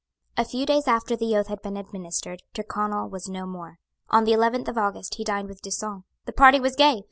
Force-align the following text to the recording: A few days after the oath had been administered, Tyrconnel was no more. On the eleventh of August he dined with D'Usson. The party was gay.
A 0.35 0.43
few 0.45 0.65
days 0.65 0.87
after 0.87 1.15
the 1.15 1.37
oath 1.37 1.45
had 1.45 1.61
been 1.61 1.77
administered, 1.77 2.41
Tyrconnel 2.55 3.07
was 3.11 3.29
no 3.29 3.45
more. 3.45 3.77
On 4.09 4.23
the 4.23 4.33
eleventh 4.33 4.67
of 4.67 4.75
August 4.79 5.13
he 5.13 5.23
dined 5.23 5.47
with 5.47 5.61
D'Usson. 5.61 6.05
The 6.25 6.33
party 6.33 6.59
was 6.59 6.75
gay. 6.75 6.99